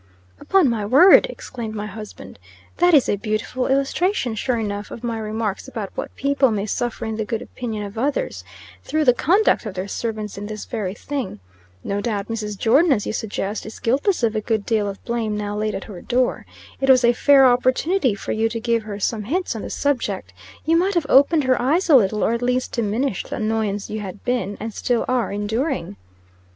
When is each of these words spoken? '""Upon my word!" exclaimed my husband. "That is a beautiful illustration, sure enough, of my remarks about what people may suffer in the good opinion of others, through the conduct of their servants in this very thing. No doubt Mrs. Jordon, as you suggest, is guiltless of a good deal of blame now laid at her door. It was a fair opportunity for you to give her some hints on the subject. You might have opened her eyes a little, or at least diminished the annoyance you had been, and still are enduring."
'""Upon 0.41 0.67
my 0.67 0.83
word!" 0.83 1.27
exclaimed 1.29 1.75
my 1.75 1.85
husband. 1.85 2.39
"That 2.77 2.95
is 2.95 3.07
a 3.07 3.17
beautiful 3.17 3.67
illustration, 3.67 4.33
sure 4.33 4.57
enough, 4.57 4.89
of 4.89 5.03
my 5.03 5.19
remarks 5.19 5.67
about 5.67 5.91
what 5.93 6.15
people 6.15 6.49
may 6.49 6.65
suffer 6.65 7.05
in 7.05 7.17
the 7.17 7.23
good 7.23 7.43
opinion 7.43 7.85
of 7.85 7.99
others, 7.99 8.43
through 8.83 9.05
the 9.05 9.13
conduct 9.13 9.63
of 9.67 9.75
their 9.75 9.87
servants 9.87 10.39
in 10.39 10.47
this 10.47 10.65
very 10.65 10.95
thing. 10.95 11.39
No 11.83 12.01
doubt 12.01 12.29
Mrs. 12.29 12.57
Jordon, 12.57 12.91
as 12.91 13.05
you 13.05 13.13
suggest, 13.13 13.63
is 13.63 13.77
guiltless 13.77 14.23
of 14.23 14.35
a 14.35 14.41
good 14.41 14.65
deal 14.65 14.89
of 14.89 15.05
blame 15.05 15.37
now 15.37 15.55
laid 15.55 15.75
at 15.75 15.83
her 15.83 16.01
door. 16.01 16.47
It 16.79 16.89
was 16.89 17.03
a 17.03 17.13
fair 17.13 17.45
opportunity 17.45 18.15
for 18.15 18.31
you 18.31 18.49
to 18.49 18.59
give 18.59 18.81
her 18.81 18.99
some 18.99 19.25
hints 19.25 19.55
on 19.55 19.61
the 19.61 19.69
subject. 19.69 20.33
You 20.65 20.77
might 20.77 20.95
have 20.95 21.05
opened 21.09 21.43
her 21.43 21.61
eyes 21.61 21.91
a 21.91 21.95
little, 21.95 22.23
or 22.23 22.33
at 22.33 22.41
least 22.41 22.71
diminished 22.71 23.29
the 23.29 23.35
annoyance 23.35 23.91
you 23.91 23.99
had 23.99 24.23
been, 24.25 24.57
and 24.59 24.73
still 24.73 25.05
are 25.07 25.31
enduring." 25.31 25.95